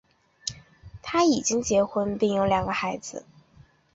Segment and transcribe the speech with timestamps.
[1.03, 3.23] 他已经结婚并有两个孩子。